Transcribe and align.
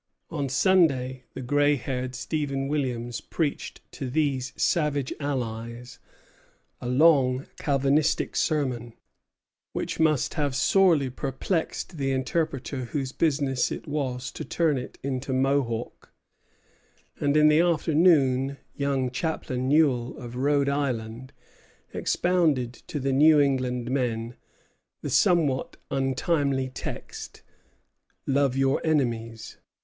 On 0.31 0.49
Sunday 0.49 1.25
the 1.35 1.43
gray 1.43 1.75
haired 1.75 2.15
Stephen 2.15 2.67
Williams 2.67 3.21
preached 3.21 3.81
to 3.91 4.09
these 4.09 4.51
savage 4.59 5.13
allies 5.19 5.99
a 6.81 6.87
long 6.89 7.45
Calvinistic 7.59 8.35
sermon, 8.35 8.93
which 9.73 9.99
must 9.99 10.33
have 10.33 10.55
sorely 10.55 11.11
perplexed 11.11 11.97
the 11.99 12.09
interpreter 12.11 12.85
whose 12.85 13.11
business 13.11 13.71
it 13.71 13.85
was 13.87 14.31
to 14.31 14.43
turn 14.43 14.79
it 14.79 14.97
into 15.03 15.33
Mohawk; 15.33 16.11
and 17.19 17.37
in 17.37 17.47
the 17.47 17.59
afternoon 17.59 18.57
young 18.73 19.11
Chaplain 19.11 19.67
Newell, 19.69 20.17
of 20.17 20.35
Rhode 20.35 20.67
Island, 20.67 21.31
expounded 21.93 22.73
to 22.87 22.99
the 22.99 23.13
New 23.13 23.39
England 23.39 23.91
men 23.91 24.35
the 25.03 25.11
somewhat 25.11 25.77
untimely 25.91 26.69
text, 26.69 27.43
"Love 28.25 28.57
your 28.57 28.81
enemies." 28.83 29.57